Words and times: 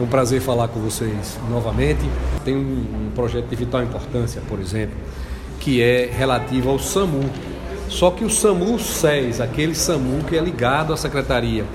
é 0.00 0.02
um 0.02 0.06
prazer 0.06 0.40
falar 0.40 0.68
com 0.68 0.80
vocês 0.80 1.38
novamente. 1.50 2.00
Tem 2.42 2.56
um 2.56 3.10
projeto 3.14 3.48
de 3.48 3.56
vital 3.56 3.82
importância, 3.82 4.40
por 4.48 4.58
exemplo, 4.58 4.96
que 5.60 5.82
é 5.82 6.10
relativo 6.10 6.70
ao 6.70 6.78
SAMU. 6.78 7.28
Só 7.86 8.10
que 8.10 8.24
o 8.24 8.30
SAMU 8.30 8.78
SES, 8.78 9.40
aquele 9.40 9.74
SAMU 9.74 10.24
que 10.24 10.36
é 10.36 10.40
ligado 10.40 10.92
à 10.92 10.96
Secretaria 10.96 11.66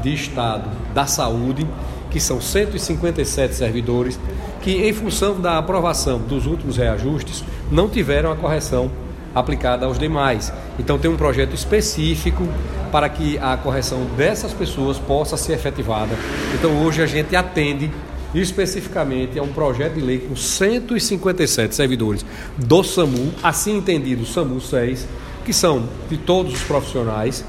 de 0.00 0.14
Estado 0.14 0.70
da 0.94 1.06
Saúde, 1.06 1.66
que 2.10 2.20
são 2.20 2.40
157 2.40 3.54
servidores, 3.54 4.18
que 4.60 4.86
em 4.86 4.92
função 4.92 5.40
da 5.40 5.58
aprovação 5.58 6.20
dos 6.20 6.46
últimos 6.46 6.76
reajustes 6.76 7.42
não 7.70 7.88
tiveram 7.88 8.30
a 8.30 8.36
correção 8.36 8.90
aplicada 9.34 9.86
aos 9.86 9.98
demais. 9.98 10.52
Então 10.78 10.98
tem 10.98 11.10
um 11.10 11.16
projeto 11.16 11.54
específico 11.54 12.46
para 12.90 13.08
que 13.08 13.38
a 13.38 13.56
correção 13.56 14.04
dessas 14.16 14.52
pessoas 14.52 14.98
possa 14.98 15.36
ser 15.36 15.54
efetivada. 15.54 16.14
Então 16.54 16.82
hoje 16.82 17.02
a 17.02 17.06
gente 17.06 17.34
atende 17.34 17.90
especificamente 18.34 19.38
a 19.38 19.42
um 19.42 19.52
projeto 19.52 19.94
de 19.94 20.00
lei 20.00 20.18
com 20.18 20.34
157 20.34 21.74
servidores 21.74 22.24
do 22.56 22.82
SAMU, 22.82 23.32
assim 23.42 23.76
entendido 23.76 24.24
SAMU 24.24 24.60
6, 24.60 25.06
que 25.44 25.52
são 25.52 25.88
de 26.08 26.16
todos 26.16 26.54
os 26.54 26.62
profissionais 26.62 27.44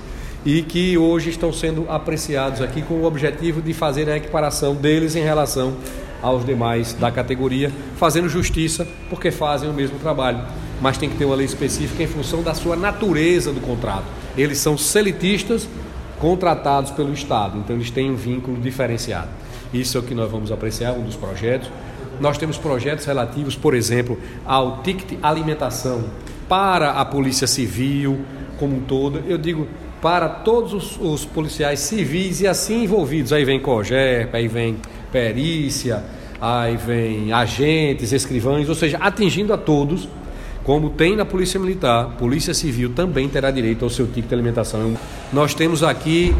e 0.46 0.62
que 0.62 0.98
hoje 0.98 1.30
estão 1.30 1.54
sendo 1.54 1.86
apreciados 1.90 2.62
aqui 2.62 2.82
com 2.82 2.96
o 2.96 3.06
objetivo 3.06 3.62
de 3.62 3.74
fazer 3.74 4.10
a 4.10 4.18
equiparação 4.18 4.76
deles 4.76 5.16
em 5.16 5.24
relação 5.24 5.74
aos 6.22 6.46
demais 6.46 6.94
da 6.94 7.12
categoria, 7.12 7.72
fazendo 7.98 8.28
justiça 8.28 8.88
porque 9.10 9.32
fazem 9.32 9.70
o 9.70 9.74
mesmo 9.74 10.00
trabalho, 10.00 10.42
mas 10.84 10.98
tem 10.98 11.10
que 11.10 11.16
ter 11.16 11.24
uma 11.24 11.36
lei 11.36 11.46
específica 11.46 12.04
em 12.04 12.08
função 12.08 12.44
da 12.44 12.54
sua 12.54 12.76
natureza 12.76 13.54
do 13.54 13.62
contrato. 13.62 14.04
Eles 14.38 14.58
são 14.58 14.78
selitistas 14.78 15.66
contratados 16.20 16.92
pelo 16.92 17.14
Estado, 17.14 17.58
então 17.58 17.78
eles 17.78 17.90
têm 17.90 18.12
um 18.12 18.18
vínculo 18.18 18.60
diferenciado. 18.60 19.30
Isso 19.74 19.98
é 19.98 20.02
o 20.02 20.04
que 20.04 20.14
nós 20.14 20.30
vamos 20.30 20.52
apreciar, 20.52 20.92
um 20.92 21.04
dos 21.04 21.16
projetos. 21.16 21.72
Nós 22.20 22.38
temos 22.38 22.58
projetos 22.58 23.06
relativos, 23.06 23.56
por 23.56 23.74
exemplo, 23.74 24.20
ao 24.46 24.84
ticket 24.84 25.18
alimentação 25.24 26.04
para 26.50 26.92
a 26.92 27.06
Polícia 27.06 27.48
Civil 27.48 28.20
como 28.60 28.76
um 28.76 28.82
todo. 28.82 29.24
Eu 29.26 29.38
digo 29.38 29.70
para 30.02 30.28
todos 30.28 30.74
os, 30.74 31.00
os 31.00 31.24
policiais 31.24 31.80
civis 31.80 32.42
e 32.42 32.48
assim 32.48 32.84
envolvidos. 32.84 33.32
Aí 33.32 33.46
vem 33.46 33.58
COGEP, 33.58 34.36
aí 34.36 34.50
vem 34.50 34.76
perícia, 35.14 36.04
aí 36.42 36.76
vem 36.76 37.32
agentes, 37.32 38.12
escrivães, 38.12 38.68
ou 38.68 38.76
seja, 38.76 38.98
atingindo 38.98 39.54
a 39.54 39.58
todos, 39.58 40.10
como 40.64 40.90
tem 40.90 41.16
na 41.16 41.26
Polícia 41.26 41.60
Militar, 41.60 42.16
Polícia 42.18 42.54
Civil 42.54 42.94
também 42.94 43.28
terá 43.28 43.52
direito 43.52 43.84
ao 43.84 43.90
seu 43.90 44.08
ticket 44.08 44.28
de 44.28 44.34
alimentação. 44.34 44.96
Nós 45.32 45.54
temos 45.54 45.84
aqui 45.84 46.34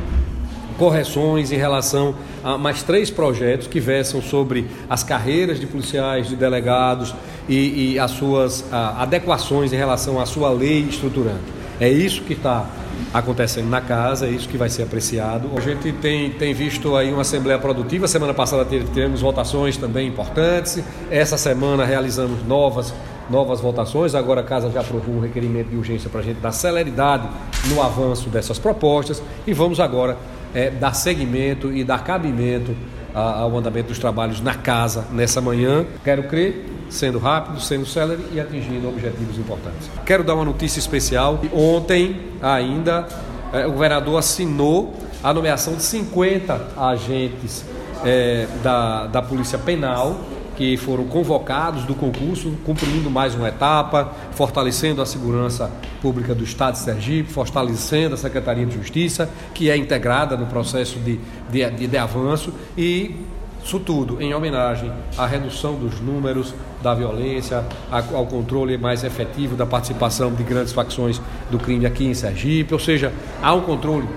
correções 0.78 1.52
em 1.52 1.58
relação 1.58 2.16
a 2.44 2.58
mais 2.58 2.84
três 2.84 3.10
projetos 3.10 3.68
que 3.68 3.80
versam 3.80 4.22
sobre 4.22 4.66
as 4.90 5.04
carreiras 5.04 5.60
de 5.60 5.68
policiais, 5.68 6.28
de 6.28 6.36
delegados 6.36 7.14
e, 7.48 7.94
e 7.94 8.00
as 8.00 8.12
suas 8.12 8.66
a, 8.72 9.04
adequações 9.04 9.72
em 9.74 9.78
relação 9.78 10.20
à 10.20 10.26
sua 10.26 10.50
lei 10.50 10.82
estruturante. 10.82 11.64
É 11.80 11.90
isso 11.90 12.22
que 12.22 12.34
está 12.34 12.66
acontecendo 13.14 13.70
na 13.70 13.82
casa, 13.82 14.26
é 14.26 14.30
isso 14.30 14.48
que 14.48 14.58
vai 14.58 14.70
ser 14.70 14.84
apreciado. 14.84 15.50
A 15.56 15.60
gente 15.60 15.92
tem, 15.94 16.32
tem 16.32 16.54
visto 16.54 16.96
aí 16.96 17.12
uma 17.12 17.22
assembleia 17.22 17.60
produtiva, 17.60 18.08
semana 18.08 18.34
passada 18.34 18.66
tivemos 18.66 19.22
votações 19.22 19.78
também 19.78 20.08
importantes, 20.08 20.82
essa 21.12 21.38
semana 21.38 21.86
realizamos 21.86 22.46
novas 22.48 22.94
novas 23.30 23.62
votações. 23.62 24.16
Agora 24.16 24.42
a 24.42 24.44
Casa 24.44 24.70
já 24.70 24.82
aprovou 24.82 25.16
um 25.16 25.20
requerimento 25.20 25.70
de 25.70 25.76
urgência 25.76 26.10
para 26.10 26.22
a 26.22 26.24
gente 26.24 26.40
dar 26.40 26.52
celeridade 26.52 27.28
no 27.68 27.82
avanço 27.82 28.30
dessas 28.30 28.60
propostas 28.60 29.22
e 29.46 29.54
vamos 29.54 29.80
agora 29.80 30.18
é, 30.54 30.70
dar 30.70 30.94
seguimento 30.94 31.72
e 31.72 31.84
dar 31.84 32.04
cabimento 32.04 32.76
ao 33.14 33.56
andamento 33.56 33.90
dos 33.90 34.00
trabalhos 34.00 34.42
na 34.42 34.56
casa 34.56 35.06
nessa 35.12 35.40
manhã. 35.40 35.86
Quero 36.04 36.24
crer, 36.24 36.66
sendo 36.90 37.20
rápido, 37.20 37.62
sendo 37.62 37.86
célere 37.86 38.26
e 38.34 38.40
atingindo 38.40 38.90
objetivos 38.90 39.38
importantes. 39.38 39.90
Quero 40.04 40.24
dar 40.24 40.34
uma 40.34 40.46
notícia 40.46 40.80
especial. 40.80 41.40
Ontem 41.54 42.20
ainda 42.42 43.08
é, 43.54 43.68
o 43.68 43.72
governador 43.72 44.18
assinou 44.18 44.96
a 45.24 45.32
nomeação 45.32 45.76
de 45.76 45.84
50 45.84 46.70
agentes 46.76 47.64
é, 48.04 48.48
da, 48.64 49.06
da 49.06 49.22
Polícia 49.22 49.60
Penal 49.60 50.20
que 50.56 50.78
foram 50.78 51.06
convocados 51.06 51.84
do 51.84 51.96
concurso, 51.96 52.52
cumprindo 52.66 53.10
mais 53.10 53.36
uma 53.36 53.50
etapa, 53.50 54.12
fortalecendo 54.32 55.02
a 55.02 55.06
segurança 55.06 55.72
pública 56.02 56.36
do 56.36 56.44
Estado 56.44 56.74
de 56.74 56.80
Sergipe, 56.80 57.32
fortalecendo 57.32 58.16
a 58.16 58.18
Secretaria 58.18 58.66
de 58.66 58.76
Justiça, 58.76 59.30
que 59.54 59.70
é 59.70 59.78
integrada 59.78 60.38
no 60.38 60.46
processo 60.46 61.00
de, 61.00 61.20
de, 61.50 61.70
de, 61.72 61.88
de 61.88 61.98
avanço, 61.98 62.54
e 62.78 63.16
isso 63.64 63.80
tudo 63.80 64.22
em 64.22 64.34
homenagem 64.34 64.92
à 65.18 65.26
redução 65.26 65.76
dos 65.76 66.02
números 66.02 66.54
da 66.82 66.94
violência, 66.94 67.64
ao 67.90 68.26
controle 68.26 68.78
mais 68.78 69.06
efetivo 69.06 69.56
da 69.56 69.66
participação 69.66 70.34
de 70.34 70.44
grandes 70.44 70.74
facções 70.74 71.22
do 71.50 71.58
crime 71.58 71.86
aqui 71.86 72.06
em 72.06 72.14
Sergipe, 72.14 72.74
ou 72.74 72.80
seja, 72.80 73.14
há 73.42 73.54
um 73.54 73.62
controle 73.62 74.08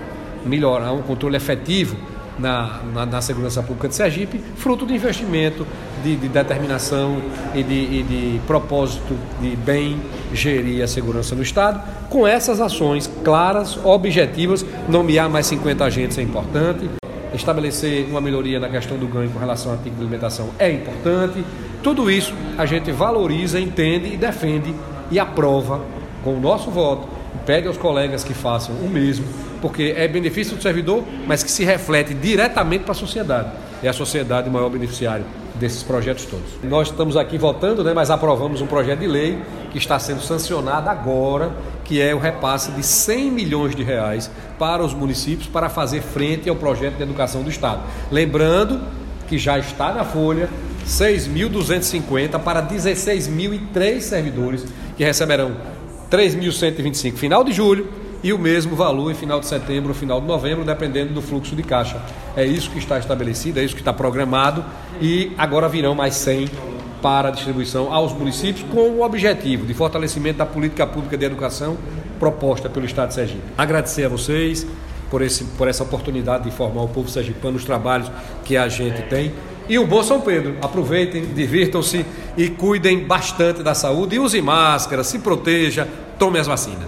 melhor, 0.45 0.81
há 0.81 0.91
um 0.91 1.01
controle 1.01 1.37
efetivo 1.37 1.95
na, 2.39 2.81
na, 2.93 3.05
na, 3.05 3.21
segurança 3.21 3.61
pública 3.63 3.87
de 3.87 3.95
Sergipe, 3.95 4.39
fruto 4.55 4.85
de 4.85 4.93
investimento, 4.93 5.65
de, 6.03 6.15
de 6.15 6.27
determinação 6.27 7.21
e 7.53 7.63
de, 7.63 7.73
e 7.73 8.03
de, 8.03 8.41
propósito 8.45 9.15
de 9.41 9.55
bem 9.55 9.99
gerir 10.33 10.83
a 10.83 10.87
segurança 10.87 11.35
no 11.35 11.41
Estado. 11.41 11.81
Com 12.09 12.27
essas 12.27 12.61
ações 12.61 13.09
claras, 13.23 13.77
objetivas, 13.83 14.65
nomear 14.87 15.29
mais 15.29 15.47
50 15.47 15.83
agentes 15.83 16.17
é 16.17 16.21
importante, 16.21 16.89
estabelecer 17.33 18.07
uma 18.09 18.21
melhoria 18.21 18.59
na 18.59 18.69
questão 18.69 18.97
do 18.97 19.07
ganho 19.07 19.29
com 19.29 19.39
relação 19.39 19.71
ao 19.71 19.77
artigo 19.77 19.95
de 19.95 20.01
alimentação 20.01 20.49
é 20.57 20.71
importante. 20.71 21.43
Tudo 21.83 22.09
isso 22.09 22.33
a 22.57 22.65
gente 22.65 22.91
valoriza, 22.91 23.59
entende 23.59 24.13
e 24.13 24.17
defende 24.17 24.73
e 25.11 25.19
aprova 25.19 25.81
com 26.23 26.35
o 26.35 26.39
nosso 26.39 26.69
voto. 26.69 27.07
Pede 27.45 27.67
aos 27.67 27.77
colegas 27.77 28.23
que 28.23 28.33
façam 28.33 28.75
o 28.75 28.89
mesmo 28.89 29.25
porque 29.67 29.93
é 29.97 30.07
benefício 30.07 30.55
do 30.55 30.63
servidor, 30.63 31.03
mas 31.27 31.43
que 31.43 31.51
se 31.51 31.65
reflete 31.65 32.13
diretamente 32.13 32.85
para 32.85 32.93
a 32.93 32.95
sociedade. 32.95 33.49
É 33.83 33.89
a 33.89 33.93
sociedade 33.93 34.47
o 34.47 34.51
maior 34.51 34.69
beneficiário 34.69 35.25
desses 35.55 35.83
projetos 35.83 36.23
todos. 36.23 36.45
Nós 36.63 36.87
estamos 36.87 37.17
aqui 37.17 37.37
votando, 37.37 37.83
né, 37.83 37.93
mas 37.93 38.09
aprovamos 38.09 38.61
um 38.61 38.65
projeto 38.65 38.99
de 38.99 39.07
lei 39.07 39.37
que 39.69 39.77
está 39.77 39.99
sendo 39.99 40.21
sancionado 40.21 40.89
agora, 40.89 41.51
que 41.83 42.01
é 42.01 42.15
o 42.15 42.17
repasse 42.17 42.71
de 42.71 42.81
100 42.81 43.29
milhões 43.29 43.75
de 43.75 43.83
reais 43.83 44.31
para 44.57 44.81
os 44.81 44.93
municípios 44.93 45.49
para 45.49 45.67
fazer 45.67 46.01
frente 46.01 46.47
ao 46.47 46.55
projeto 46.55 46.95
de 46.95 47.03
educação 47.03 47.43
do 47.43 47.49
Estado. 47.49 47.81
Lembrando 48.09 48.79
que 49.27 49.37
já 49.37 49.59
está 49.59 49.91
na 49.91 50.05
folha 50.05 50.47
6.250 50.87 52.39
para 52.39 52.63
16.003 52.65 53.99
servidores 53.99 54.65
que 54.95 55.03
receberão 55.03 55.57
3.125 56.09 57.15
final 57.15 57.43
de 57.43 57.51
julho 57.51 58.06
e 58.27 58.33
o 58.33 58.37
mesmo 58.37 58.75
valor 58.75 59.09
em 59.09 59.13
final 59.13 59.39
de 59.39 59.45
setembro 59.45 59.87
ou 59.87 59.95
final 59.95 60.19
de 60.19 60.27
novembro, 60.27 60.65
dependendo 60.65 61.13
do 61.13 61.21
fluxo 61.21 61.55
de 61.55 61.63
caixa. 61.63 62.01
É 62.35 62.45
isso 62.45 62.69
que 62.69 62.77
está 62.77 62.99
estabelecido, 62.99 63.57
é 63.57 63.63
isso 63.63 63.73
que 63.73 63.79
está 63.79 63.93
programado 63.93 64.65
e 64.99 65.31
agora 65.37 65.69
virão 65.69 65.95
mais 65.95 66.15
100 66.15 66.49
para 67.01 67.31
distribuição 67.31 67.93
aos 67.93 68.11
municípios 68.11 68.65
com 68.69 68.81
o 68.81 69.01
objetivo 69.01 69.65
de 69.65 69.73
fortalecimento 69.73 70.39
da 70.39 70.45
política 70.45 70.85
pública 70.85 71.17
de 71.17 71.23
educação 71.23 71.77
proposta 72.19 72.69
pelo 72.69 72.85
Estado 72.85 73.09
de 73.09 73.13
Sergipe. 73.13 73.43
Agradecer 73.57 74.03
a 74.03 74.09
vocês 74.09 74.67
por, 75.09 75.21
esse, 75.21 75.45
por 75.45 75.69
essa 75.69 75.83
oportunidade 75.83 76.43
de 76.43 76.49
informar 76.49 76.81
o 76.81 76.89
povo 76.89 77.07
sergipano 77.07 77.53
nos 77.53 77.63
trabalhos 77.63 78.11
que 78.43 78.57
a 78.57 78.67
gente 78.67 79.03
tem. 79.03 79.31
E 79.69 79.79
o 79.79 79.87
Bom 79.87 80.03
São 80.03 80.19
Pedro, 80.19 80.57
aproveitem, 80.61 81.27
divirtam-se 81.33 82.05
e 82.35 82.49
cuidem 82.49 83.05
bastante 83.05 83.63
da 83.63 83.73
saúde 83.73 84.17
e 84.17 84.19
use 84.19 84.41
máscara, 84.41 85.01
se 85.01 85.17
proteja, 85.19 85.87
tome 86.19 86.39
as 86.39 86.47
vacinas. 86.47 86.83